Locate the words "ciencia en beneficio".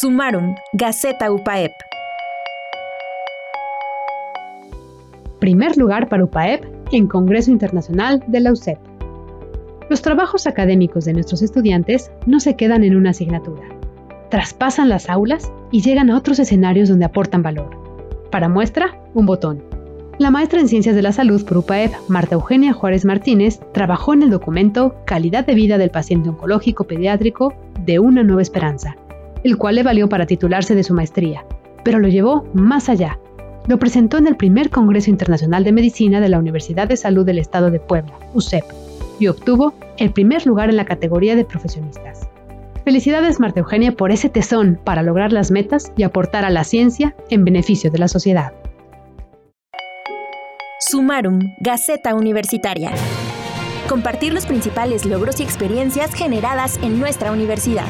46.64-47.90